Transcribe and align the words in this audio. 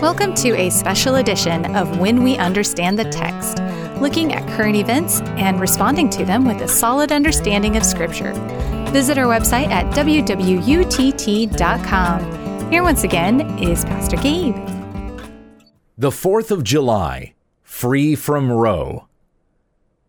Welcome 0.00 0.32
to 0.36 0.56
a 0.56 0.70
special 0.70 1.16
edition 1.16 1.76
of 1.76 1.98
When 1.98 2.22
We 2.22 2.38
Understand 2.38 2.98
the 2.98 3.04
Text, 3.04 3.58
looking 4.00 4.32
at 4.32 4.48
current 4.56 4.76
events 4.76 5.20
and 5.36 5.60
responding 5.60 6.08
to 6.08 6.24
them 6.24 6.46
with 6.46 6.62
a 6.62 6.68
solid 6.68 7.12
understanding 7.12 7.76
of 7.76 7.84
Scripture. 7.84 8.32
Visit 8.92 9.18
our 9.18 9.26
website 9.26 9.68
at 9.68 9.84
www.utt.com. 9.94 10.30
Here 12.72 12.82
once 12.82 13.04
again 13.04 13.58
is 13.58 13.84
Pastor 13.84 14.16
Gabe. 14.16 14.56
The 15.98 16.08
4th 16.08 16.50
of 16.50 16.64
July, 16.64 17.34
free 17.62 18.14
from 18.14 18.50
Roe. 18.50 19.06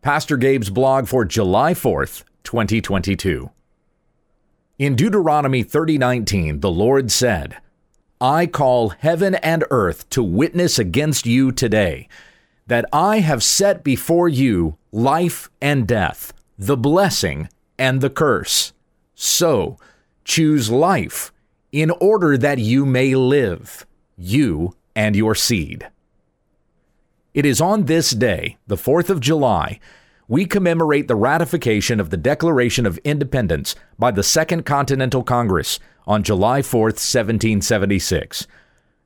Pastor 0.01 0.37
Gabe's 0.37 0.69
blog 0.69 1.09
for 1.09 1.25
July 1.25 1.73
4th, 1.73 2.23
2022. 2.45 3.49
In 4.79 4.95
Deuteronomy 4.95 5.65
30:19, 5.65 6.61
the 6.61 6.71
Lord 6.71 7.11
said, 7.11 7.57
I 8.21 8.45
call 8.45 8.89
heaven 8.89 9.33
and 9.35 9.63
earth 9.71 10.07
to 10.11 10.21
witness 10.21 10.77
against 10.77 11.25
you 11.25 11.51
today 11.51 12.07
that 12.67 12.85
I 12.93 13.19
have 13.19 13.41
set 13.41 13.83
before 13.83 14.29
you 14.29 14.77
life 14.91 15.49
and 15.59 15.87
death, 15.87 16.31
the 16.55 16.77
blessing 16.77 17.49
and 17.79 17.99
the 17.99 18.11
curse. 18.11 18.73
So 19.15 19.77
choose 20.23 20.69
life 20.69 21.33
in 21.71 21.89
order 21.99 22.37
that 22.37 22.59
you 22.59 22.85
may 22.85 23.15
live, 23.15 23.87
you 24.15 24.75
and 24.95 25.15
your 25.15 25.33
seed. 25.33 25.89
It 27.33 27.45
is 27.45 27.59
on 27.59 27.85
this 27.85 28.11
day, 28.11 28.57
the 28.67 28.75
4th 28.75 29.09
of 29.09 29.19
July, 29.19 29.79
we 30.27 30.45
commemorate 30.45 31.07
the 31.07 31.15
ratification 31.15 31.99
of 31.99 32.09
the 32.09 32.17
Declaration 32.17 32.85
of 32.85 32.99
Independence 32.99 33.75
by 33.97 34.11
the 34.11 34.23
Second 34.23 34.65
Continental 34.65 35.23
Congress 35.23 35.79
on 36.07 36.23
July 36.23 36.61
4, 36.61 36.85
1776. 36.85 38.47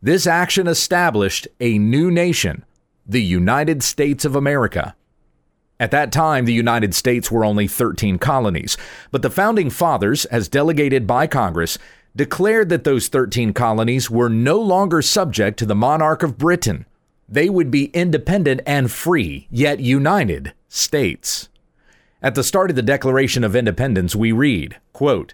This 0.01 0.27
action 0.27 0.67
established 0.67 1.47
a 1.59 1.77
new 1.77 2.11
nation, 2.11 2.63
the 3.05 3.23
United 3.23 3.83
States 3.83 4.25
of 4.25 4.35
America. 4.35 4.95
At 5.79 5.91
that 5.91 6.11
time, 6.11 6.45
the 6.45 6.53
United 6.53 6.95
States 6.95 7.29
were 7.29 7.43
only 7.43 7.67
13 7.67 8.17
colonies, 8.17 8.77
but 9.11 9.21
the 9.21 9.29
founding 9.29 9.69
fathers, 9.69 10.25
as 10.25 10.47
delegated 10.47 11.05
by 11.05 11.27
Congress, 11.27 11.77
declared 12.15 12.69
that 12.69 12.85
those 12.85 13.09
13 13.09 13.51
colonies 13.53 14.09
were 14.09 14.29
no 14.29 14.59
longer 14.59 15.01
subject 15.01 15.59
to 15.59 15.65
the 15.65 15.75
monarch 15.75 16.23
of 16.23 16.37
Britain. 16.37 16.85
They 17.27 17.49
would 17.49 17.71
be 17.71 17.85
independent 17.87 18.61
and 18.65 18.89
free, 18.89 19.47
yet 19.51 19.79
united 19.79 20.53
states. 20.69 21.49
At 22.21 22.35
the 22.35 22.43
start 22.43 22.69
of 22.69 22.75
the 22.75 22.81
Declaration 22.81 23.43
of 23.43 23.55
Independence, 23.55 24.15
we 24.15 24.31
read, 24.31 24.77
quote, 24.93 25.33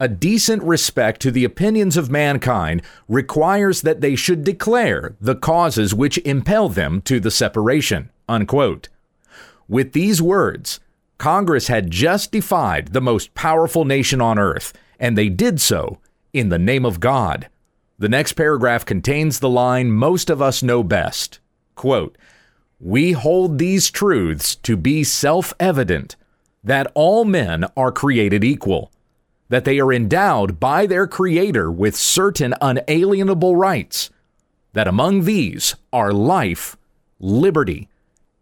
a 0.00 0.08
decent 0.08 0.62
respect 0.62 1.20
to 1.20 1.30
the 1.30 1.44
opinions 1.44 1.98
of 1.98 2.10
mankind 2.10 2.80
requires 3.06 3.82
that 3.82 4.00
they 4.00 4.16
should 4.16 4.42
declare 4.42 5.14
the 5.20 5.36
causes 5.36 5.94
which 5.94 6.16
impel 6.18 6.70
them 6.70 7.02
to 7.02 7.20
the 7.20 7.30
separation. 7.30 8.10
Unquote. 8.26 8.88
With 9.68 9.92
these 9.92 10.22
words, 10.22 10.80
Congress 11.18 11.68
had 11.68 11.90
just 11.90 12.32
defied 12.32 12.88
the 12.88 13.02
most 13.02 13.34
powerful 13.34 13.84
nation 13.84 14.22
on 14.22 14.38
earth, 14.38 14.72
and 14.98 15.18
they 15.18 15.28
did 15.28 15.60
so 15.60 15.98
in 16.32 16.48
the 16.48 16.58
name 16.58 16.86
of 16.86 16.98
God. 16.98 17.48
The 17.98 18.08
next 18.08 18.32
paragraph 18.32 18.86
contains 18.86 19.38
the 19.38 19.50
line 19.50 19.90
most 19.90 20.30
of 20.30 20.40
us 20.40 20.62
know 20.62 20.82
best. 20.82 21.40
Quote, 21.74 22.16
we 22.80 23.12
hold 23.12 23.58
these 23.58 23.90
truths 23.90 24.56
to 24.56 24.78
be 24.78 25.04
self 25.04 25.52
evident 25.60 26.16
that 26.64 26.90
all 26.94 27.26
men 27.26 27.66
are 27.76 27.92
created 27.92 28.42
equal 28.42 28.90
that 29.50 29.64
they 29.64 29.78
are 29.78 29.92
endowed 29.92 30.58
by 30.58 30.86
their 30.86 31.06
Creator 31.06 31.70
with 31.70 31.94
certain 31.94 32.54
unalienable 32.62 33.56
rights, 33.56 34.08
that 34.72 34.88
among 34.88 35.24
these 35.24 35.74
are 35.92 36.12
life, 36.12 36.76
liberty, 37.18 37.88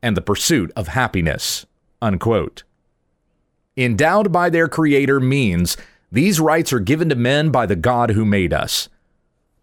and 0.03 0.17
the 0.17 0.23
pursuit 0.23 0.71
of 0.77 0.89
happiness. 0.89 1.67
Unquote. 2.01 2.63
Endowed 3.77 4.31
by 4.31 4.51
their 4.51 4.69
Creator 4.69 5.19
means 5.19 5.77
these 6.13 6.41
rights 6.41 6.73
are 6.73 6.81
given 6.81 7.09
to 7.09 7.15
men 7.15 7.51
by 7.51 7.65
the 7.65 7.77
God 7.77 8.11
who 8.11 8.25
made 8.25 8.53
us. 8.53 8.89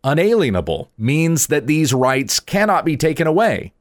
Unalienable 0.04 0.90
means 0.98 1.48
that 1.48 1.68
these 1.68 1.94
rights 1.94 2.40
cannot 2.40 2.86
be 2.86 2.98
taken 2.98 3.28
away. 3.28 3.72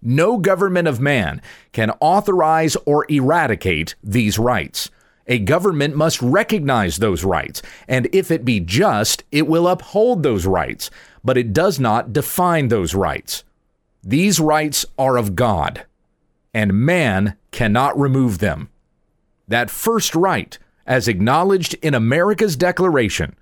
No 0.00 0.38
government 0.38 0.88
of 0.88 1.00
man 1.00 1.40
can 1.70 1.92
authorize 2.00 2.76
or 2.84 3.06
eradicate 3.08 3.94
these 4.02 4.38
rights. 4.38 4.90
A 5.26 5.38
government 5.38 5.94
must 5.94 6.20
recognize 6.20 6.96
those 6.96 7.24
rights, 7.24 7.62
and 7.86 8.08
if 8.12 8.30
it 8.30 8.44
be 8.44 8.58
just, 8.60 9.22
it 9.30 9.46
will 9.46 9.68
uphold 9.68 10.22
those 10.22 10.46
rights, 10.46 10.90
but 11.22 11.38
it 11.38 11.52
does 11.52 11.78
not 11.78 12.12
define 12.12 12.68
those 12.68 12.94
rights. 12.94 13.44
These 14.02 14.40
rights 14.40 14.84
are 14.98 15.16
of 15.16 15.36
God, 15.36 15.86
and 16.52 16.84
man 16.84 17.36
cannot 17.52 17.98
remove 17.98 18.38
them. 18.38 18.68
That 19.46 19.70
first 19.70 20.14
right, 20.14 20.58
as 20.86 21.06
acknowledged 21.06 21.74
in 21.74 21.94
America's 21.94 22.56
Declaration, 22.56 23.36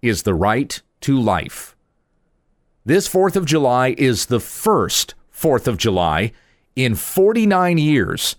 is 0.00 0.22
the 0.22 0.34
right 0.34 0.80
to 1.02 1.20
life. 1.20 1.76
This 2.84 3.08
4th 3.08 3.36
of 3.36 3.44
July 3.44 3.94
is 3.98 4.26
the 4.26 4.40
first 4.40 5.14
4th 5.34 5.66
of 5.66 5.76
July 5.76 6.32
in 6.74 6.94
49 6.94 7.76
years 7.76 8.36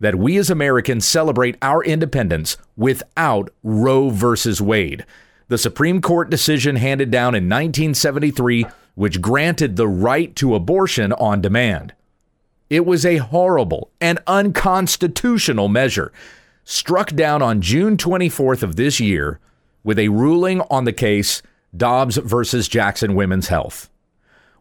that 0.00 0.14
we 0.14 0.36
as 0.36 0.50
Americans 0.50 1.06
celebrate 1.06 1.56
our 1.60 1.82
independence 1.82 2.56
without 2.76 3.50
Roe 3.62 4.10
versus 4.10 4.60
Wade, 4.60 5.04
the 5.48 5.58
Supreme 5.58 6.00
Court 6.00 6.30
decision 6.30 6.76
handed 6.76 7.10
down 7.10 7.34
in 7.34 7.44
1973, 7.44 8.66
which 8.94 9.20
granted 9.20 9.76
the 9.76 9.88
right 9.88 10.34
to 10.36 10.54
abortion 10.54 11.12
on 11.14 11.40
demand. 11.40 11.94
It 12.70 12.84
was 12.84 13.06
a 13.06 13.16
horrible 13.16 13.90
and 14.00 14.18
unconstitutional 14.26 15.68
measure, 15.68 16.12
struck 16.64 17.14
down 17.14 17.40
on 17.40 17.62
June 17.62 17.96
24th 17.96 18.62
of 18.62 18.76
this 18.76 19.00
year 19.00 19.40
with 19.82 19.98
a 19.98 20.08
ruling 20.08 20.60
on 20.70 20.84
the 20.84 20.92
case 20.92 21.40
Dobbs 21.74 22.16
versus 22.18 22.68
Jackson 22.68 23.14
Women's 23.14 23.48
Health. 23.48 23.88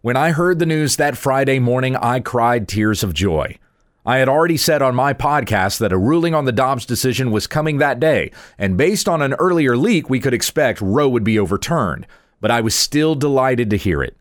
When 0.02 0.16
I 0.16 0.32
heard 0.32 0.60
the 0.60 0.66
news 0.66 0.96
that 0.96 1.18
Friday 1.18 1.60
morning, 1.60 1.96
I 1.98 2.22
cried 2.22 2.68
tears 2.68 3.04
of 3.04 3.14
joy. 3.14 3.58
I 4.08 4.20
had 4.20 4.30
already 4.30 4.56
said 4.56 4.82
on 4.82 4.96
my 4.96 5.14
podcast 5.14 5.80
that 5.80 5.92
a 5.92 5.98
ruling 5.98 6.34
on 6.34 6.46
the 6.46 6.54
Dobbs 6.54 6.86
decision 6.86 7.30
was 7.30 7.46
coming 7.46 7.80
that 7.80 8.00
day, 8.00 8.32
and 8.58 8.78
based 8.78 9.10
on 9.10 9.22
an 9.22 9.34
earlier 9.34 9.76
leak, 9.76 10.10
we 10.10 10.22
could 10.22 10.34
expect 10.34 10.80
Roe 10.80 11.10
would 11.10 11.26
be 11.26 11.38
overturned, 11.38 12.08
but 12.40 12.50
I 12.50 12.62
was 12.62 12.74
still 12.74 13.16
delighted 13.16 13.70
to 13.70 13.76
hear 13.76 14.02
it. 14.02 14.16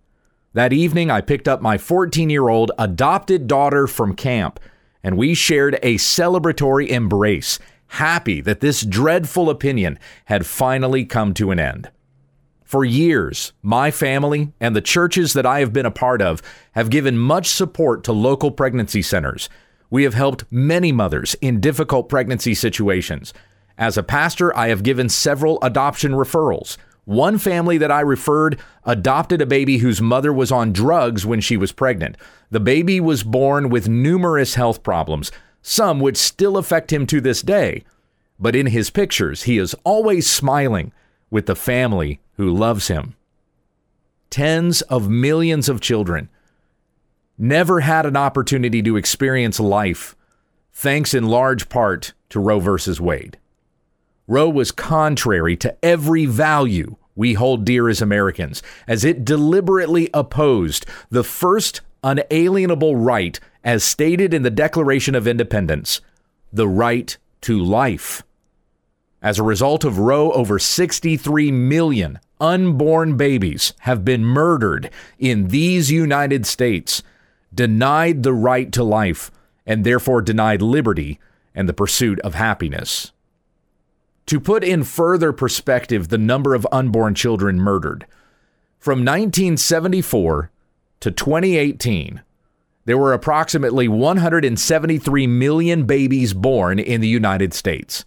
That 0.55 0.73
evening, 0.73 1.09
I 1.09 1.21
picked 1.21 1.47
up 1.47 1.63
my 1.63 1.79
14 1.79 2.29
year 2.31 2.49
old 2.49 2.73
adopted 2.77 3.47
daughter 3.47 3.87
from 3.87 4.17
camp, 4.17 4.59
and 5.05 5.17
we 5.17 5.35
shared 5.35 5.79
a 5.85 5.99
celebratory 5.99 6.89
embrace, 6.89 7.61
happy 7.87 8.41
that 8.41 8.59
this 8.59 8.83
dreadful 8.83 9.49
opinion 9.49 10.01
had 10.25 10.47
finally 10.47 11.05
come 11.05 11.33
to 11.35 11.53
an 11.53 11.61
end. 11.61 11.93
For 12.65 12.85
years, 12.85 13.53
my 13.63 13.93
family 13.93 14.53
and 14.59 14.75
the 14.75 14.81
churches 14.81 15.33
that 15.35 15.47
I 15.47 15.61
have 15.61 15.73
been 15.73 15.87
a 15.87 15.93
part 15.93 16.21
of 16.21 16.43
have 16.73 16.91
given 16.91 17.17
much 17.17 17.47
support 17.47 18.03
to 18.03 18.13
local 18.13 18.51
pregnancy 18.51 19.03
centers 19.03 19.49
we 19.91 20.05
have 20.05 20.15
helped 20.15 20.45
many 20.51 20.93
mothers 20.93 21.37
in 21.41 21.61
difficult 21.61 22.09
pregnancy 22.09 22.55
situations. 22.55 23.33
As 23.79 23.97
a 23.97 24.03
pastor, 24.03 24.57
I 24.57 24.69
have 24.69 24.83
given 24.83 25.09
several 25.09 25.59
adoption 25.63 26.13
referrals. 26.13 26.77
One 27.05 27.39
family 27.39 27.79
that 27.79 27.93
I 27.93 28.01
referred 28.01 28.59
adopted 28.85 29.41
a 29.41 29.47
baby 29.47 29.79
whose 29.79 30.03
mother 30.03 30.33
was 30.33 30.51
on 30.51 30.73
drugs 30.73 31.25
when 31.25 31.41
she 31.41 31.57
was 31.57 31.71
pregnant. 31.71 32.17
The 32.51 32.59
baby 32.59 33.01
was 33.01 33.23
born 33.23 33.69
with 33.69 33.89
numerous 33.89 34.55
health 34.55 34.83
problems, 34.83 35.31
some 35.63 36.01
which 36.01 36.17
still 36.17 36.57
affect 36.57 36.93
him 36.93 37.07
to 37.07 37.21
this 37.21 37.43
day. 37.43 37.85
But 38.41 38.57
in 38.57 38.67
his 38.67 38.91
pictures, 38.91 39.45
he 39.45 39.57
is 39.59 39.75
always 39.85 40.29
smiling 40.29 40.93
with 41.31 41.47
the 41.47 41.55
family 41.55 42.21
who 42.37 42.53
loves 42.53 42.89
him. 42.89 43.15
Tens 44.31 44.83
of 44.83 45.09
millions 45.09 45.69
of 45.69 45.81
children 45.81 46.29
never 47.39 47.81
had 47.81 48.07
an 48.07 48.17
opportunity 48.17 48.83
to 48.83 48.97
experience 48.97 49.61
life, 49.61 50.17
thanks 50.73 51.15
in 51.15 51.27
large 51.27 51.69
part 51.69 52.13
to 52.31 52.41
Roe 52.41 52.61
versus 52.61 53.01
Wade. 53.01 53.39
Roe 54.27 54.49
was 54.49 54.73
contrary 54.73 55.57
to 55.59 55.77
every 55.85 56.27
value 56.27 56.97
we 57.15 57.35
hold 57.35 57.65
dear 57.65 57.89
as 57.89 58.03
Americans, 58.03 58.63
as 58.87 59.05
it 59.05 59.25
deliberately 59.25 60.11
opposed 60.13 60.85
the 61.11 61.25
first 61.25 61.81
unalienable 62.03 62.97
right 62.97 63.41
as 63.65 63.83
stated 63.83 64.35
in 64.35 64.43
the 64.43 64.51
Declaration 64.51 65.15
of 65.15 65.27
Independence 65.27 66.01
the 66.53 66.69
right 66.69 67.17
to 67.43 67.59
life. 67.59 68.23
As 69.23 69.39
a 69.39 69.45
result 69.45 69.85
of 69.85 69.99
Roe, 69.99 70.31
over 70.33 70.59
63 70.59 71.51
million 71.51 72.19
unborn 72.41 73.17
babies 73.17 73.73
have 73.81 74.05
been 74.05 74.25
murdered 74.25 74.91
in 75.19 75.49
these 75.49 75.91
United 75.91 76.47
States, 76.47 77.03
denied 77.55 78.23
the 78.23 78.33
right 78.33 78.73
to 78.73 78.85
life, 78.85 79.31
and 79.67 79.85
therefore 79.85 80.23
denied 80.23 80.63
liberty 80.63 81.19
and 81.55 81.69
the 81.69 81.75
pursuit 81.75 82.21
of 82.21 82.35
happiness. 82.35 83.13
To 84.27 84.41
put 84.41 84.65
in 84.65 84.85
further 84.85 85.33
perspective 85.33 86.09
the 86.09 86.19
number 86.19 86.55
of 86.55 86.67
unborn 86.73 87.15
children 87.15 87.59
murdered, 87.59 88.07
from 88.79 89.01
1974 89.01 90.51
to 91.01 91.11
2018, 91.11 92.23
there 92.85 92.99
were 92.99 93.13
approximately 93.13 93.89
173 93.89 95.27
million 95.27 95.85
babies 95.85 96.35
born 96.35 96.79
in 96.79 97.01
the 97.01 97.09
United 97.09 97.53
States 97.53 98.05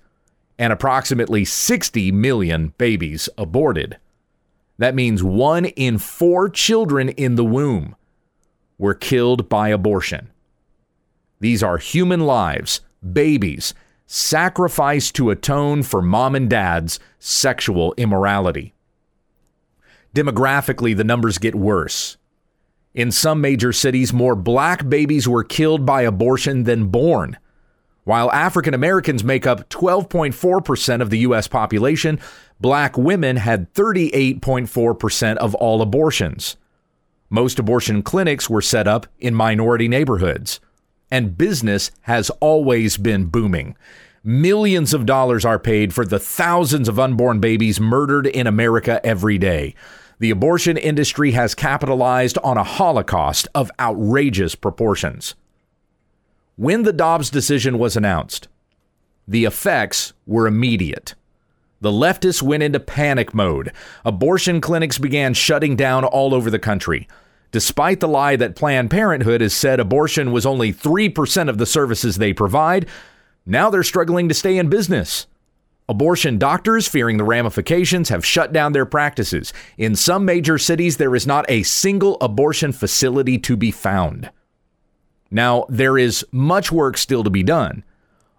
and 0.57 0.73
approximately 0.73 1.45
60 1.45 2.11
million 2.11 2.73
babies 2.77 3.29
aborted. 3.37 3.97
That 4.77 4.95
means 4.95 5.23
one 5.23 5.65
in 5.65 5.97
four 5.97 6.49
children 6.49 7.09
in 7.09 7.35
the 7.35 7.45
womb 7.45 7.95
were 8.79 8.95
killed 8.95 9.47
by 9.47 9.69
abortion. 9.69 10.31
These 11.39 11.61
are 11.61 11.77
human 11.77 12.21
lives, 12.21 12.81
babies, 13.13 13.75
sacrificed 14.07 15.13
to 15.15 15.29
atone 15.29 15.83
for 15.83 16.01
mom 16.01 16.33
and 16.33 16.49
dad's 16.49 16.99
sexual 17.19 17.93
immorality. 17.97 18.73
Demographically, 20.15 20.97
the 20.97 21.03
numbers 21.03 21.37
get 21.37 21.53
worse. 21.53 22.17
In 22.95 23.11
some 23.11 23.39
major 23.39 23.71
cities, 23.71 24.11
more 24.11 24.35
black 24.35 24.89
babies 24.89 25.27
were 25.27 25.43
killed 25.43 25.85
by 25.85 26.01
abortion 26.01 26.63
than 26.63 26.87
born. 26.87 27.37
While 28.03 28.31
African 28.31 28.73
Americans 28.73 29.23
make 29.23 29.45
up 29.45 29.69
12.4% 29.69 31.01
of 31.01 31.11
the 31.11 31.19
U.S. 31.19 31.47
population, 31.47 32.19
black 32.59 32.97
women 32.97 33.37
had 33.37 33.71
38.4% 33.75 35.37
of 35.37 35.53
all 35.55 35.83
abortions. 35.83 36.57
Most 37.29 37.59
abortion 37.59 38.01
clinics 38.01 38.49
were 38.49 38.61
set 38.61 38.87
up 38.87 39.05
in 39.19 39.35
minority 39.35 39.87
neighborhoods, 39.87 40.59
and 41.11 41.37
business 41.37 41.91
has 42.01 42.29
always 42.39 42.97
been 42.97 43.25
booming. 43.25 43.75
Millions 44.23 44.93
of 44.93 45.05
dollars 45.05 45.45
are 45.45 45.59
paid 45.59 45.93
for 45.93 46.05
the 46.05 46.19
thousands 46.19 46.89
of 46.89 46.99
unborn 46.99 47.39
babies 47.39 47.79
murdered 47.79 48.27
in 48.27 48.47
America 48.47 48.99
every 49.05 49.37
day. 49.37 49.75
The 50.19 50.31
abortion 50.31 50.75
industry 50.75 51.31
has 51.31 51.55
capitalized 51.55 52.37
on 52.43 52.57
a 52.57 52.63
holocaust 52.63 53.47
of 53.55 53.71
outrageous 53.79 54.55
proportions. 54.55 55.35
When 56.57 56.83
the 56.83 56.91
Dobbs 56.91 57.29
decision 57.29 57.79
was 57.79 57.95
announced, 57.95 58.49
the 59.27 59.45
effects 59.45 60.13
were 60.25 60.47
immediate. 60.47 61.15
The 61.81 61.91
leftists 61.91 62.41
went 62.41 62.63
into 62.63 62.79
panic 62.79 63.33
mode. 63.33 63.71
Abortion 64.03 64.59
clinics 64.59 64.97
began 64.97 65.33
shutting 65.33 65.75
down 65.75 66.03
all 66.03 66.33
over 66.33 66.49
the 66.49 66.59
country. 66.59 67.07
Despite 67.51 67.99
the 67.99 68.07
lie 68.07 68.35
that 68.35 68.55
Planned 68.55 68.91
Parenthood 68.91 69.41
has 69.41 69.53
said 69.53 69.79
abortion 69.79 70.31
was 70.31 70.45
only 70.45 70.73
3% 70.73 71.49
of 71.49 71.57
the 71.57 71.65
services 71.65 72.17
they 72.17 72.33
provide, 72.33 72.87
now 73.45 73.69
they're 73.69 73.81
struggling 73.81 74.27
to 74.29 74.35
stay 74.35 74.57
in 74.57 74.69
business. 74.69 75.25
Abortion 75.87 76.37
doctors, 76.37 76.87
fearing 76.87 77.17
the 77.17 77.23
ramifications, 77.23 78.09
have 78.09 78.23
shut 78.23 78.53
down 78.53 78.73
their 78.73 78.85
practices. 78.85 79.51
In 79.75 79.95
some 79.95 80.23
major 80.23 80.59
cities, 80.59 80.97
there 80.97 81.15
is 81.15 81.25
not 81.25 81.49
a 81.49 81.63
single 81.63 82.17
abortion 82.21 82.71
facility 82.71 83.39
to 83.39 83.57
be 83.57 83.71
found. 83.71 84.29
Now, 85.31 85.65
there 85.67 85.97
is 85.97 86.23
much 86.31 86.71
work 86.71 86.95
still 86.97 87.23
to 87.23 87.31
be 87.31 87.41
done. 87.41 87.83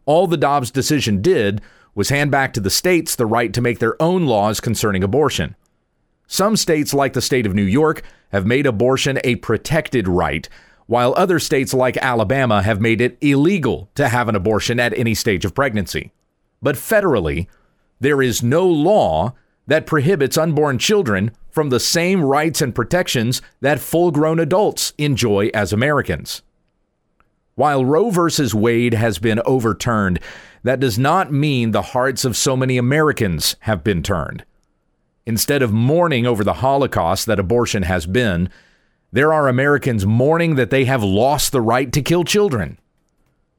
All 0.07 0.29
the 0.29 0.37
Dobbs 0.37 0.71
decision 0.71 1.23
did 1.23 1.61
was 2.01 2.09
hand 2.09 2.31
back 2.31 2.55
to 2.55 2.61
the 2.61 2.71
states 2.71 3.15
the 3.15 3.27
right 3.27 3.53
to 3.53 3.61
make 3.61 3.79
their 3.79 4.01
own 4.01 4.25
laws 4.25 4.59
concerning 4.59 5.05
abortion. 5.05 5.55
Some 6.27 6.57
states, 6.57 6.95
like 6.95 7.13
the 7.13 7.21
state 7.21 7.45
of 7.45 7.55
New 7.55 7.63
York, 7.63 8.01
have 8.33 8.47
made 8.47 8.65
abortion 8.65 9.19
a 9.23 9.37
protected 9.37 10.09
right, 10.09 10.49
while 10.87 11.13
other 11.15 11.39
states, 11.39 11.75
like 11.75 11.99
Alabama, 11.99 12.63
have 12.63 12.81
made 12.81 13.03
it 13.03 13.19
illegal 13.21 13.91
to 13.97 14.09
have 14.09 14.31
an 14.31 14.35
abortion 14.35 14.81
at 14.81 14.97
any 14.99 15.15
stage 15.15 15.45
of 15.45 15.55
pregnancy. 15.55 16.11
But 16.63 16.77
federally, 16.77 17.49
there 18.01 18.23
is 18.23 18.43
no 18.43 18.67
law 18.67 19.35
that 19.67 19.85
prohibits 19.85 20.39
unborn 20.39 20.79
children 20.79 21.33
from 21.51 21.69
the 21.69 21.79
same 21.79 22.25
rights 22.25 22.63
and 22.63 22.75
protections 22.75 23.43
that 23.61 23.79
full 23.79 24.11
grown 24.11 24.41
adults 24.41 24.95
enjoy 24.97 25.51
as 25.53 25.71
Americans. 25.71 26.41
While 27.57 27.85
Roe 27.85 28.09
v. 28.09 28.31
Wade 28.55 28.95
has 28.95 29.19
been 29.19 29.43
overturned, 29.45 30.19
that 30.63 30.81
does 30.81 30.99
not 30.99 31.33
mean 31.33 31.71
the 31.71 31.83
hearts 31.83 32.25
of 32.25 32.37
so 32.37 32.57
many 32.57 32.77
Americans 32.77 33.57
have 33.61 33.83
been 33.83 34.03
turned. 34.03 34.45
Instead 35.27 35.63
of 35.63 35.73
mourning 35.73 36.27
over 36.27 36.43
the 36.43 36.55
Holocaust 36.55 37.27
that 37.27 37.39
abortion 37.39 37.85
has 37.85 38.07
been, 38.07 38.49
there 39.13 39.33
are 39.33 39.49
Americans 39.49 40.07
mourning 40.07 40.55
that 40.57 40.71
they 40.71 40.85
have 40.85 41.03
lost 41.03 41.53
the 41.53 41.61
right 41.61 41.93
to 41.93 42.03
kill 42.03 42.25
children. 42.25 42.79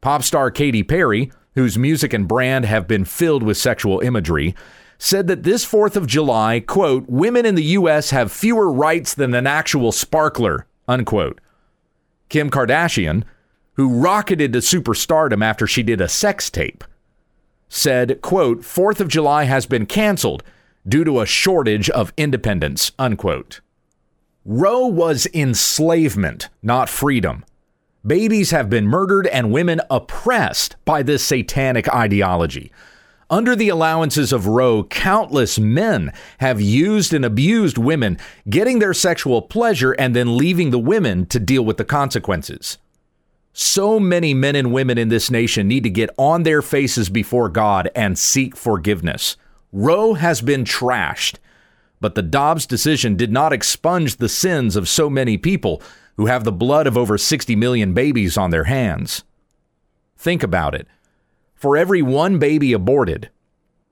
Pop 0.01 0.23
star 0.23 0.49
Katy 0.49 0.83
Perry 0.83 1.31
whose 1.55 1.77
music 1.77 2.13
and 2.13 2.27
brand 2.27 2.65
have 2.65 2.87
been 2.87 3.05
filled 3.05 3.43
with 3.43 3.57
sexual 3.57 3.99
imagery, 3.99 4.55
said 4.97 5.27
that 5.27 5.43
this 5.43 5.65
4th 5.65 5.95
of 5.95 6.07
July, 6.07 6.59
quote, 6.59 7.05
women 7.07 7.45
in 7.45 7.55
the 7.55 7.63
U.S. 7.63 8.11
have 8.11 8.31
fewer 8.31 8.71
rights 8.71 9.13
than 9.13 9.33
an 9.33 9.47
actual 9.47 9.91
sparkler, 9.91 10.65
unquote. 10.87 11.41
Kim 12.29 12.49
Kardashian, 12.49 13.23
who 13.73 13.99
rocketed 13.99 14.53
to 14.53 14.59
superstardom 14.59 15.43
after 15.43 15.67
she 15.67 15.83
did 15.83 15.99
a 15.99 16.07
sex 16.07 16.49
tape, 16.49 16.83
said, 17.73 18.21
quote, 18.21 18.61
4th 18.63 18.99
of 18.99 19.07
July 19.07 19.45
has 19.45 19.65
been 19.65 19.85
canceled 19.85 20.43
due 20.85 21.05
to 21.05 21.21
a 21.21 21.25
shortage 21.25 21.89
of 21.89 22.11
independence, 22.17 22.91
unquote. 22.99 23.61
Roe 24.43 24.87
was 24.87 25.25
enslavement, 25.33 26.49
not 26.61 26.89
freedom. 26.89 27.45
Babies 28.05 28.51
have 28.51 28.69
been 28.69 28.87
murdered 28.87 29.25
and 29.27 29.53
women 29.53 29.79
oppressed 29.89 30.75
by 30.83 31.01
this 31.01 31.23
satanic 31.23 31.87
ideology. 31.93 32.73
Under 33.29 33.55
the 33.55 33.69
allowances 33.69 34.33
of 34.33 34.47
Roe, 34.47 34.83
countless 34.83 35.57
men 35.57 36.11
have 36.39 36.59
used 36.59 37.13
and 37.13 37.23
abused 37.23 37.77
women, 37.77 38.17
getting 38.49 38.79
their 38.79 38.93
sexual 38.93 39.41
pleasure 39.41 39.93
and 39.93 40.13
then 40.13 40.35
leaving 40.35 40.71
the 40.71 40.79
women 40.79 41.25
to 41.27 41.39
deal 41.39 41.63
with 41.63 41.77
the 41.77 41.85
consequences. 41.85 42.77
So 43.53 43.99
many 43.99 44.33
men 44.33 44.55
and 44.55 44.73
women 44.73 44.97
in 44.97 45.09
this 45.09 45.29
nation 45.29 45.67
need 45.67 45.83
to 45.83 45.89
get 45.89 46.09
on 46.17 46.43
their 46.43 46.61
faces 46.61 47.09
before 47.09 47.49
God 47.49 47.89
and 47.95 48.17
seek 48.17 48.55
forgiveness. 48.55 49.35
Roe 49.73 50.13
has 50.13 50.41
been 50.41 50.63
trashed, 50.63 51.35
but 51.99 52.15
the 52.15 52.21
Dobbs 52.21 52.65
decision 52.65 53.15
did 53.15 53.31
not 53.31 53.53
expunge 53.53 54.17
the 54.17 54.29
sins 54.29 54.75
of 54.75 54.87
so 54.87 55.09
many 55.09 55.37
people 55.37 55.81
who 56.15 56.27
have 56.27 56.43
the 56.43 56.51
blood 56.51 56.87
of 56.87 56.97
over 56.97 57.17
60 57.17 57.55
million 57.55 57.93
babies 57.93 58.37
on 58.37 58.51
their 58.51 58.65
hands. 58.65 59.23
Think 60.17 60.43
about 60.43 60.75
it. 60.75 60.87
For 61.55 61.75
every 61.75 62.01
one 62.01 62.39
baby 62.39 62.73
aborted, 62.73 63.29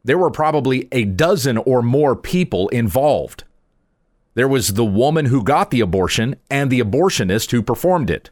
there 0.03 0.17
were 0.17 0.31
probably 0.31 0.87
a 0.91 1.03
dozen 1.03 1.57
or 1.57 1.81
more 1.81 2.15
people 2.15 2.69
involved. 2.69 3.43
There 4.33 4.47
was 4.47 4.69
the 4.69 4.85
woman 4.85 5.25
who 5.25 5.43
got 5.43 5.69
the 5.69 5.81
abortion 5.81 6.35
and 6.49 6.71
the 6.71 6.79
abortionist 6.79 7.51
who 7.51 7.61
performed 7.61 8.09
it. 8.09 8.29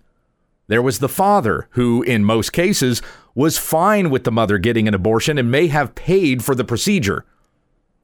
There 0.68 0.82
was 0.82 1.00
the 1.00 1.10
father 1.10 1.68
who, 1.72 2.04
in 2.04 2.26
most 2.26 2.52
cases, 2.52 3.02
was 3.34 3.58
fine 3.58 4.10
with 4.10 4.26
the 4.26 4.32
mother 4.32 4.58
getting 4.58 4.88
an 4.88 4.94
abortion 4.94 5.38
and 5.38 5.50
may 5.50 5.68
have 5.68 5.96
paid 5.96 6.44
for 6.44 6.56
the 6.56 6.66
procedure. 6.66 7.26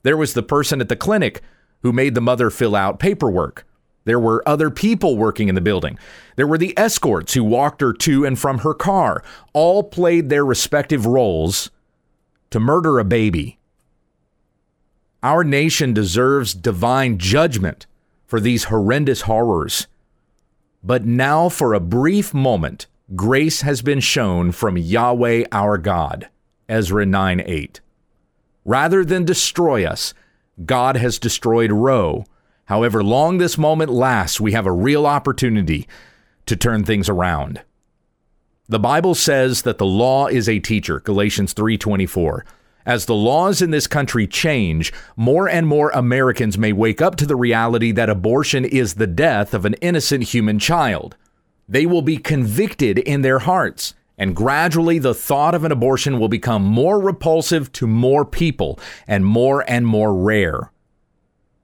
There 0.03 0.17
was 0.17 0.33
the 0.33 0.43
person 0.43 0.79
at 0.79 0.89
the 0.89 0.95
clinic 0.95 1.41
who 1.81 1.91
made 1.91 2.15
the 2.15 2.21
mother 2.21 2.49
fill 2.49 2.75
out 2.75 2.99
paperwork. 2.99 3.65
There 4.05 4.19
were 4.19 4.47
other 4.47 4.69
people 4.69 5.17
working 5.17 5.47
in 5.49 5.55
the 5.55 5.61
building. 5.61 5.97
There 6.35 6.47
were 6.47 6.57
the 6.57 6.77
escorts 6.77 7.33
who 7.33 7.43
walked 7.43 7.81
her 7.81 7.93
to 7.93 8.25
and 8.25 8.37
from 8.37 8.59
her 8.59 8.73
car. 8.73 9.23
All 9.53 9.83
played 9.83 10.29
their 10.29 10.45
respective 10.45 11.05
roles 11.05 11.69
to 12.49 12.59
murder 12.59 12.99
a 12.99 13.05
baby. 13.05 13.59
Our 15.21 15.43
nation 15.43 15.93
deserves 15.93 16.53
divine 16.53 17.17
judgment 17.17 17.85
for 18.25 18.39
these 18.39 18.65
horrendous 18.65 19.21
horrors. 19.21 19.87
But 20.83 21.05
now, 21.05 21.49
for 21.49 21.73
a 21.73 21.79
brief 21.79 22.33
moment, 22.33 22.87
grace 23.15 23.61
has 23.61 23.81
been 23.81 23.99
shown 23.99 24.51
from 24.51 24.77
Yahweh 24.77 25.45
our 25.51 25.77
God. 25.77 26.29
Ezra 26.67 27.05
9 27.05 27.41
8. 27.45 27.81
Rather 28.65 29.05
than 29.05 29.25
destroy 29.25 29.85
us, 29.85 30.13
God 30.65 30.97
has 30.97 31.19
destroyed 31.19 31.71
Roe 31.71 32.25
However 32.65 33.03
long 33.03 33.37
this 33.37 33.57
moment 33.57 33.91
lasts, 33.91 34.39
we 34.39 34.53
have 34.53 34.65
a 34.65 34.71
real 34.71 35.05
opportunity 35.05 35.87
to 36.45 36.55
turn 36.55 36.83
things 36.83 37.09
around. 37.09 37.61
The 38.69 38.79
Bible 38.79 39.15
says 39.15 39.63
that 39.63 39.77
the 39.77 39.85
law 39.85 40.27
is 40.27 40.47
a 40.47 40.59
teacher, 40.59 40.99
Galatians 40.99 41.53
3:24. 41.53 42.45
As 42.85 43.05
the 43.05 43.15
laws 43.15 43.61
in 43.61 43.71
this 43.71 43.87
country 43.87 44.27
change, 44.27 44.91
more 45.15 45.47
and 45.47 45.65
more 45.67 45.89
Americans 45.91 46.57
may 46.57 46.73
wake 46.73 47.01
up 47.01 47.15
to 47.17 47.25
the 47.25 47.35
reality 47.35 47.91
that 47.93 48.09
abortion 48.09 48.65
is 48.65 48.95
the 48.95 49.07
death 49.07 49.53
of 49.53 49.65
an 49.65 49.75
innocent 49.75 50.23
human 50.23 50.59
child. 50.59 51.15
They 51.67 51.85
will 51.85 52.01
be 52.01 52.17
convicted 52.17 52.97
in 52.99 53.21
their 53.21 53.39
hearts 53.39 53.93
And 54.17 54.35
gradually, 54.35 54.99
the 54.99 55.13
thought 55.13 55.55
of 55.55 55.63
an 55.63 55.71
abortion 55.71 56.19
will 56.19 56.27
become 56.27 56.63
more 56.63 56.99
repulsive 56.99 57.71
to 57.73 57.87
more 57.87 58.25
people 58.25 58.79
and 59.07 59.25
more 59.25 59.65
and 59.67 59.87
more 59.87 60.13
rare. 60.13 60.71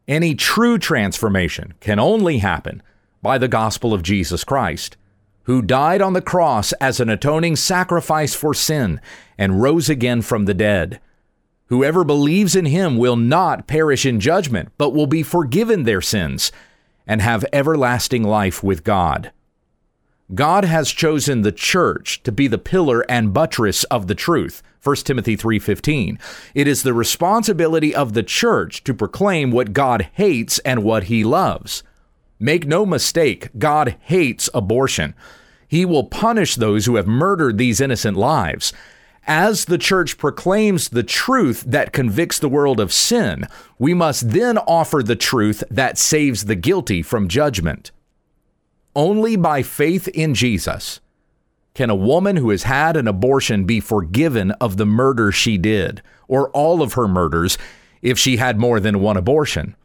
Any 0.07 0.33
true 0.33 0.79
transformation 0.79 1.75
can 1.79 1.99
only 1.99 2.39
happen 2.39 2.81
by 3.21 3.37
the 3.37 3.47
gospel 3.47 3.93
of 3.93 4.01
Jesus 4.01 4.43
Christ, 4.43 4.97
who 5.43 5.61
died 5.61 6.01
on 6.01 6.13
the 6.13 6.21
cross 6.21 6.71
as 6.73 6.99
an 6.99 7.09
atoning 7.09 7.55
sacrifice 7.55 8.33
for 8.33 8.53
sin 8.53 8.99
and 9.37 9.61
rose 9.61 9.89
again 9.89 10.21
from 10.21 10.45
the 10.45 10.53
dead. 10.53 10.99
Whoever 11.69 12.03
believes 12.03 12.55
in 12.55 12.65
him 12.65 12.97
will 12.97 13.15
not 13.15 13.67
perish 13.67 14.05
in 14.05 14.19
judgment, 14.19 14.69
but 14.77 14.93
will 14.93 15.07
be 15.07 15.23
forgiven 15.23 15.83
their 15.83 16.01
sins 16.01 16.51
and 17.07 17.21
have 17.21 17.45
everlasting 17.53 18.23
life 18.23 18.63
with 18.63 18.83
God. 18.83 19.31
God 20.33 20.65
has 20.65 20.91
chosen 20.91 21.41
the 21.41 21.51
church 21.51 22.21
to 22.23 22.31
be 22.31 22.47
the 22.47 22.57
pillar 22.57 23.01
and 23.09 23.33
buttress 23.33 23.83
of 23.85 24.07
the 24.07 24.15
truth. 24.15 24.61
1 24.81 25.05
Timothy 25.05 25.35
3:15. 25.35 26.19
It 26.53 26.67
is 26.67 26.83
the 26.83 26.93
responsibility 26.93 27.93
of 27.93 28.13
the 28.13 28.23
church 28.23 28.83
to 28.83 28.93
proclaim 28.93 29.51
what 29.51 29.73
God 29.73 30.07
hates 30.13 30.59
and 30.59 30.83
what 30.83 31.05
he 31.05 31.23
loves. 31.23 31.83
Make 32.39 32.65
no 32.65 32.85
mistake, 32.85 33.49
God 33.57 33.95
hates 34.01 34.49
abortion. 34.53 35.13
He 35.67 35.83
will 35.85 36.05
punish 36.05 36.55
those 36.55 36.85
who 36.85 36.95
have 36.95 37.07
murdered 37.07 37.57
these 37.57 37.81
innocent 37.81 38.15
lives. 38.17 38.71
As 39.29 39.65
the 39.65 39.77
church 39.77 40.17
proclaims 40.17 40.89
the 40.89 41.03
truth 41.03 41.63
that 41.67 41.93
convicts 41.93 42.39
the 42.39 42.49
world 42.49 42.79
of 42.79 42.91
sin, 42.91 43.47
we 43.77 43.93
must 43.93 44.31
then 44.31 44.57
offer 44.57 45.03
the 45.03 45.15
truth 45.15 45.63
that 45.69 45.99
saves 45.99 46.45
the 46.45 46.55
guilty 46.55 47.03
from 47.03 47.27
judgment. 47.27 47.91
Only 48.95 49.35
by 49.35 49.61
faith 49.61 50.07
in 50.07 50.33
Jesus 50.33 50.99
can 51.75 51.91
a 51.91 51.95
woman 51.95 52.37
who 52.37 52.49
has 52.49 52.63
had 52.63 52.97
an 52.97 53.07
abortion 53.07 53.65
be 53.65 53.79
forgiven 53.79 54.49
of 54.53 54.77
the 54.77 54.85
murder 54.87 55.31
she 55.31 55.59
did, 55.59 56.01
or 56.27 56.49
all 56.49 56.81
of 56.81 56.93
her 56.93 57.07
murders, 57.07 57.55
if 58.01 58.17
she 58.17 58.37
had 58.37 58.57
more 58.57 58.79
than 58.79 58.99
one 58.99 59.15
abortion. 59.15 59.75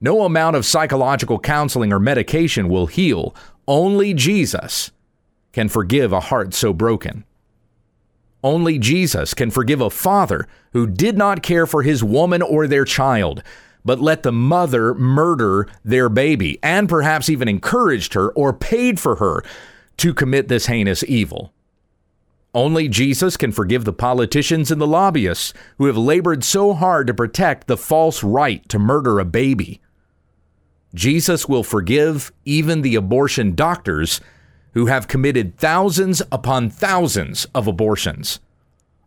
No 0.00 0.24
amount 0.24 0.56
of 0.56 0.66
psychological 0.66 1.38
counseling 1.38 1.92
or 1.92 2.00
medication 2.00 2.68
will 2.68 2.86
heal. 2.86 3.32
Only 3.68 4.12
Jesus 4.12 4.90
can 5.52 5.68
forgive 5.68 6.12
a 6.12 6.18
heart 6.18 6.52
so 6.52 6.72
broken. 6.72 7.24
Only 8.42 8.78
Jesus 8.78 9.34
can 9.34 9.50
forgive 9.50 9.80
a 9.80 9.90
father 9.90 10.48
who 10.72 10.86
did 10.86 11.16
not 11.16 11.42
care 11.42 11.66
for 11.66 11.82
his 11.82 12.02
woman 12.02 12.42
or 12.42 12.66
their 12.66 12.84
child, 12.84 13.42
but 13.84 14.00
let 14.00 14.22
the 14.22 14.32
mother 14.32 14.94
murder 14.94 15.68
their 15.84 16.08
baby 16.08 16.58
and 16.62 16.88
perhaps 16.88 17.28
even 17.28 17.48
encouraged 17.48 18.14
her 18.14 18.30
or 18.32 18.52
paid 18.52 18.98
for 18.98 19.16
her 19.16 19.42
to 19.98 20.12
commit 20.12 20.48
this 20.48 20.66
heinous 20.66 21.04
evil. 21.04 21.52
Only 22.54 22.88
Jesus 22.88 23.36
can 23.36 23.52
forgive 23.52 23.84
the 23.84 23.92
politicians 23.92 24.70
and 24.70 24.80
the 24.80 24.86
lobbyists 24.86 25.54
who 25.78 25.86
have 25.86 25.96
labored 25.96 26.44
so 26.44 26.74
hard 26.74 27.06
to 27.06 27.14
protect 27.14 27.66
the 27.66 27.78
false 27.78 28.22
right 28.22 28.68
to 28.68 28.78
murder 28.78 29.18
a 29.18 29.24
baby. 29.24 29.80
Jesus 30.94 31.48
will 31.48 31.64
forgive 31.64 32.30
even 32.44 32.82
the 32.82 32.94
abortion 32.96 33.54
doctors 33.54 34.20
who 34.74 34.86
have 34.86 35.08
committed 35.08 35.56
thousands 35.58 36.22
upon 36.30 36.70
thousands 36.70 37.46
of 37.54 37.66
abortions. 37.66 38.40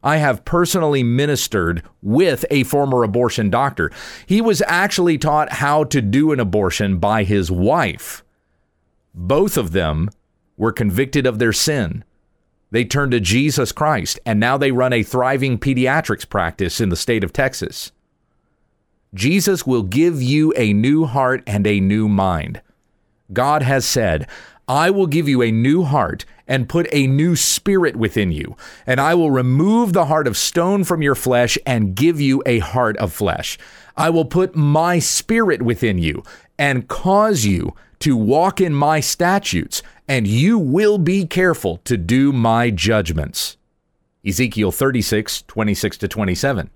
I 0.03 0.17
have 0.17 0.45
personally 0.45 1.01
ministered 1.01 1.81
with 2.03 2.45
a 2.51 2.63
former 2.63 3.01
abortion 3.03 3.50
doctor. 3.50 3.91
He 4.27 4.39
was 4.39 4.62
actually 4.67 5.17
taught 5.17 5.53
how 5.53 5.84
to 5.86 6.01
do 6.01 6.31
an 6.31 6.39
abortion 6.39 7.00
by 7.00 7.24
his 7.24 7.50
wife. 7.50 8.24
Both 9.15 9.57
of 9.57 9.72
them 9.72 10.10
were 10.57 10.72
convicted 10.72 11.25
of 11.25 11.39
their 11.39 11.53
sin. 11.53 12.03
They 12.69 12.86
turned 12.86 13.13
to 13.13 13.19
Jesus 13.19 13.72
Christ, 13.72 14.19
and 14.25 14.39
now 14.39 14.57
they 14.57 14.72
run 14.72 14.93
a 14.93 15.01
thriving 15.01 15.57
pediatrics 15.57 16.27
practice 16.27 16.79
in 16.79 16.89
the 16.89 16.95
state 16.95 17.24
of 17.24 17.34
Texas. 17.34 17.91
Jesus 19.13 19.65
will 19.65 19.84
give 19.84 20.22
you 20.22 20.53
a 20.55 20.74
new 20.74 21.05
heart 21.05 21.41
and 21.48 21.65
a 21.65 21.79
new 21.79 22.07
mind. 22.07 22.62
God 23.34 23.63
has 23.63 23.86
said, 23.86 24.27
I 24.67 24.89
will 24.89 25.07
give 25.07 25.29
you 25.29 25.41
a 25.41 25.51
new 25.51 25.84
heart 25.84 26.25
and 26.48 26.69
put 26.69 26.88
a 26.91 27.07
new 27.07 27.36
spirit 27.36 27.95
within 27.95 28.31
you, 28.31 28.55
and 28.86 29.00
I 29.00 29.13
will 29.15 29.31
remove 29.31 29.93
the 29.93 30.05
heart 30.05 30.27
of 30.27 30.38
stone 30.38 30.84
from 30.84 31.01
your 31.01 31.15
flesh 31.15 31.57
and 31.65 31.95
give 31.95 32.19
you 32.19 32.41
a 32.45 32.60
heart 32.60 32.98
of 32.98 33.13
flesh. 33.13 33.57
I 33.98 34.10
will 34.10 34.25
put 34.25 34.55
my 34.55 35.00
spirit 35.00 35.62
within 35.62 35.98
you 35.98 36.24
and 36.57 36.88
cause 36.88 37.45
you 37.45 37.75
to 38.00 38.17
walk 38.17 38.60
in 38.60 38.74
my 38.74 39.00
statutes, 39.00 39.81
and 40.07 40.27
you 40.27 40.57
will 40.57 40.98
be 40.98 41.25
careful 41.25 41.77
to 41.86 41.98
do 41.98 42.31
my 42.31 42.69
judgments. 42.69 43.57
Ezekiel 44.25 44.72
36, 44.72 45.43
26 45.43 45.98
to 46.00 46.07
27. 46.07 46.69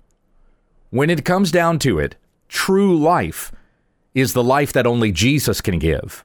When 0.90 1.10
it 1.10 1.24
comes 1.24 1.50
down 1.50 1.78
to 1.80 1.98
it, 1.98 2.16
true 2.48 2.96
life 2.98 3.52
is 4.14 4.32
the 4.32 4.42
life 4.42 4.72
that 4.72 4.86
only 4.86 5.12
Jesus 5.12 5.60
can 5.60 5.78
give. 5.78 6.24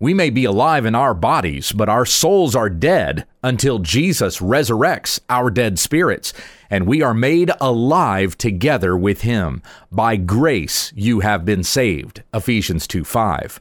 We 0.00 0.14
may 0.14 0.30
be 0.30 0.44
alive 0.44 0.86
in 0.86 0.94
our 0.94 1.12
bodies, 1.12 1.72
but 1.72 1.88
our 1.88 2.06
souls 2.06 2.54
are 2.54 2.70
dead 2.70 3.26
until 3.42 3.80
Jesus 3.80 4.38
resurrects 4.38 5.18
our 5.28 5.50
dead 5.50 5.78
spirits, 5.78 6.32
and 6.70 6.86
we 6.86 7.02
are 7.02 7.14
made 7.14 7.50
alive 7.60 8.38
together 8.38 8.96
with 8.96 9.22
him. 9.22 9.60
By 9.90 10.16
grace 10.16 10.92
you 10.94 11.20
have 11.20 11.44
been 11.44 11.64
saved. 11.64 12.22
Ephesians 12.32 12.86
2 12.86 13.02
5. 13.02 13.60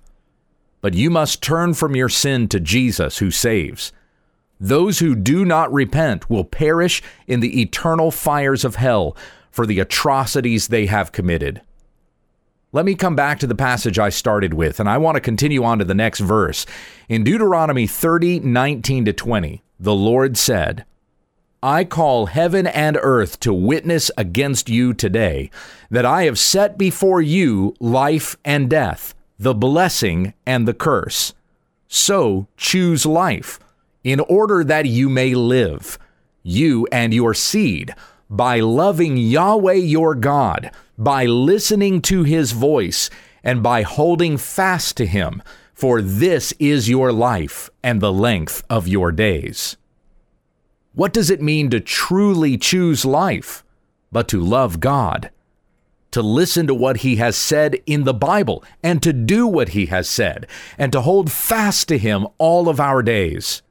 But 0.82 0.94
you 0.94 1.10
must 1.10 1.42
turn 1.42 1.74
from 1.74 1.96
your 1.96 2.10
sin 2.10 2.48
to 2.50 2.60
Jesus 2.60 3.18
who 3.18 3.32
saves. 3.32 3.92
Those 4.60 5.00
who 5.00 5.16
do 5.16 5.44
not 5.44 5.74
repent 5.74 6.30
will 6.30 6.44
perish 6.44 7.02
in 7.26 7.40
the 7.40 7.62
eternal 7.62 8.12
fires 8.12 8.64
of 8.64 8.76
hell 8.76 9.18
for 9.50 9.66
the 9.66 9.80
atrocities 9.80 10.68
they 10.68 10.86
have 10.86 11.12
committed. 11.12 11.62
Let 12.74 12.84
me 12.84 12.96
come 12.96 13.16
back 13.16 13.40
to 13.40 13.48
the 13.48 13.56
passage 13.56 13.98
I 13.98 14.10
started 14.10 14.54
with, 14.54 14.82
and 14.82 14.90
I 14.90 14.98
want 14.98 15.16
to 15.16 15.22
continue 15.22 15.64
on 15.64 15.80
to 15.80 15.86
the 15.86 15.94
next 15.94 16.20
verse. 16.20 16.66
In 17.08 17.24
Deuteronomy 17.24 17.88
30, 17.88 18.42
19 18.42 19.06
to 19.06 19.14
20, 19.14 19.64
the 19.80 19.96
Lord 19.96 20.38
said, 20.38 20.84
I 21.64 21.86
call 21.86 22.26
heaven 22.26 22.68
and 22.68 22.98
earth 23.02 23.40
to 23.40 23.54
witness 23.54 24.12
against 24.18 24.68
you 24.68 24.94
today 24.94 25.50
that 25.90 26.06
I 26.06 26.24
have 26.24 26.38
set 26.38 26.78
before 26.78 27.22
you 27.22 27.74
life 27.80 28.36
and 28.44 28.70
death, 28.70 29.16
the 29.40 29.54
blessing 29.54 30.34
and 30.46 30.68
the 30.68 30.74
curse. 30.74 31.34
So 31.88 32.48
choose 32.58 33.06
life, 33.06 33.60
in 34.04 34.20
order 34.20 34.66
that 34.66 34.86
you 34.86 35.08
may 35.08 35.36
live, 35.36 35.98
you 36.44 36.86
and 36.92 37.14
your 37.14 37.34
seed, 37.34 37.96
by 38.30 38.60
loving 38.60 39.16
Yahweh 39.16 39.74
your 39.74 40.16
God 40.16 40.70
by 40.98 41.26
listening 41.26 42.02
to 42.02 42.24
his 42.24 42.52
voice 42.52 43.10
and 43.44 43.62
by 43.62 43.84
holding 43.84 44.38
fast 44.38 44.98
to 44.98 45.06
him, 45.06 45.44
for 45.74 46.02
this 46.02 46.54
is 46.60 46.90
your 46.90 47.12
life 47.12 47.70
and 47.84 48.02
the 48.02 48.12
length 48.12 48.64
of 48.70 48.88
your 48.88 49.12
days. 49.12 49.78
What 50.94 51.14
does 51.14 51.30
it 51.30 51.42
mean 51.42 51.70
to 51.70 51.80
truly 51.80 52.58
choose 52.58 53.06
life? 53.06 53.64
But 54.12 54.28
to 54.30 54.42
love 54.42 54.80
God, 54.80 55.30
to 56.10 56.24
listen 56.24 56.66
to 56.66 56.74
what 56.74 56.98
He 56.98 57.18
has 57.18 57.36
said 57.36 57.80
in 57.86 58.04
the 58.04 58.14
Bible, 58.16 58.64
and 58.82 59.04
to 59.04 59.14
do 59.14 59.46
what 59.46 59.70
He 59.70 59.86
has 59.88 60.10
said, 60.10 60.48
and 60.76 60.92
to 60.94 61.02
hold 61.02 61.32
fast 61.32 61.88
to 61.90 62.00
Him 62.00 62.26
all 62.40 62.68
of 62.68 62.80
our 62.80 63.04
days. 63.04 63.62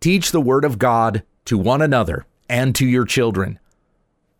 Teach 0.00 0.30
the 0.30 0.40
Word 0.40 0.64
of 0.64 0.78
God 0.78 1.22
to 1.44 1.58
one 1.58 1.82
another 1.82 2.24
and 2.48 2.74
to 2.76 2.86
your 2.86 3.04
children 3.04 3.58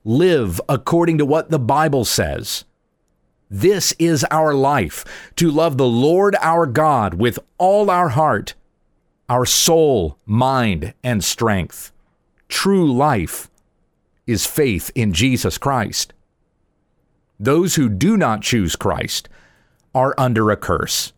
live 0.09 0.59
according 0.71 1.19
to 1.19 1.27
what 1.27 1.50
the 1.50 1.59
Bible 1.59 2.03
says. 2.03 2.65
This 3.50 3.95
is 3.99 4.25
our 4.31 4.55
life 4.55 5.05
to 5.37 5.50
love 5.50 5.77
the 5.77 5.87
Lord 5.87 6.35
our 6.41 6.65
God 6.65 7.12
with 7.12 7.38
all 7.59 7.91
our 7.91 8.09
heart, 8.09 8.55
our 9.29 9.45
soul, 9.45 10.19
mind, 10.25 10.95
and 11.05 11.23
strength. 11.23 11.93
True 12.49 12.91
life 12.91 13.50
is 14.27 14.47
faith 14.47 14.91
in 14.95 15.12
Jesus 15.12 15.59
Christ. 15.59 16.15
Those 17.38 17.75
who 17.75 17.91
do 17.91 18.17
not 18.17 18.41
choose 18.41 18.77
Christ 18.77 19.29
are 19.95 20.15
under 20.17 20.50
a 20.50 20.57
curse. 20.57 21.12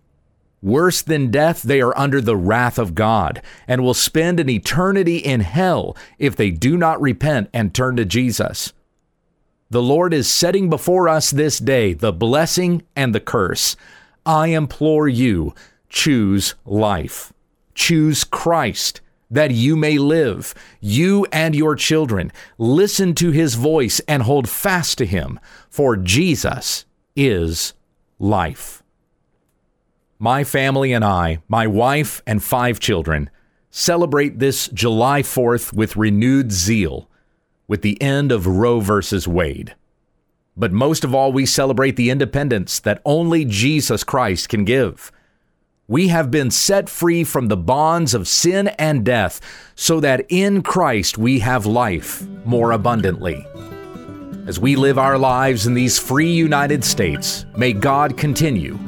Worse 0.63 1.01
than 1.01 1.31
death, 1.31 1.63
they 1.63 1.81
are 1.81 1.97
under 1.97 2.21
the 2.21 2.37
wrath 2.37 2.77
of 2.77 2.97
God 2.97 3.41
and 3.69 3.85
will 3.85 3.95
spend 3.95 4.41
an 4.41 4.51
eternity 4.51 5.19
in 5.19 5.43
hell 5.43 5.97
if 6.19 6.35
they 6.35 6.51
do 6.51 6.77
not 6.77 7.01
repent 7.01 7.51
and 7.55 7.73
turn 7.73 7.95
to 7.95 8.05
Jesus. 8.05 8.73
The 9.73 9.83
Lord 9.83 10.13
is 10.13 10.29
setting 10.29 10.69
before 10.69 11.09
us 11.09 11.31
this 11.31 11.61
day 11.61 11.93
the 11.93 12.13
blessing 12.13 12.83
and 12.97 13.15
the 13.15 13.21
curse. 13.21 13.77
I 14.27 14.49
implore 14.49 15.09
you, 15.09 15.55
choose 15.89 16.57
life. 16.65 17.33
Choose 17.75 18.25
Christ 18.25 19.01
that 19.31 19.53
you 19.53 19.77
may 19.77 19.97
live, 19.97 20.55
you 20.81 21.25
and 21.33 21.55
your 21.55 21.77
children. 21.77 22.33
Listen 22.59 23.15
to 23.15 23.31
his 23.31 23.55
voice 23.55 24.01
and 24.09 24.25
hold 24.25 24.49
fast 24.49 24.99
to 24.99 25.07
him, 25.07 25.39
for 25.69 25.97
Jesus 25.97 26.85
is 27.15 27.73
life. 28.19 28.83
My 30.19 30.43
family 30.43 30.93
and 30.93 31.05
I, 31.05 31.39
my 31.47 31.69
wife 31.69 32.23
and 32.27 32.43
five 32.43 32.81
children, 32.81 33.31
celebrate 33.71 34.41
this 34.41 34.67
July 34.69 35.23
4th 35.23 35.73
with 35.73 35.97
renewed 35.97 36.51
zeal 36.51 37.09
with 37.71 37.83
the 37.83 38.03
end 38.03 38.33
of 38.33 38.49
Roe 38.49 38.81
versus 38.81 39.29
Wade. 39.29 39.77
But 40.57 40.73
most 40.73 41.05
of 41.05 41.15
all, 41.15 41.31
we 41.33 41.47
celebrate 41.47 41.95
the 41.95 42.11
independence 42.11 42.81
that 42.81 43.01
only 43.05 43.45
Jesus 43.45 44.03
Christ 44.03 44.49
can 44.49 44.65
give. 44.65 45.13
We 45.87 46.09
have 46.09 46.33
been 46.33 46.51
set 46.51 46.89
free 46.89 47.23
from 47.23 47.47
the 47.47 47.57
bonds 47.57 48.13
of 48.13 48.27
sin 48.27 48.67
and 48.77 49.05
death, 49.05 49.41
so 49.77 50.01
that 50.01 50.27
in 50.29 50.63
Christ 50.63 51.17
we 51.17 51.39
have 51.39 51.65
life 51.65 52.27
more 52.45 52.73
abundantly. 52.73 53.47
As 54.49 54.59
we 54.59 54.75
live 54.75 54.99
our 54.99 55.17
lives 55.17 55.69
in 55.69 55.75
these 55.75 55.97
free 55.97 56.33
United 56.33 56.83
States, 56.83 57.47
may 57.57 57.73
God 57.73 58.17
continue 58.17 58.81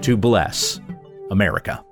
to 0.00 0.16
bless 0.16 0.80
America. 1.30 1.84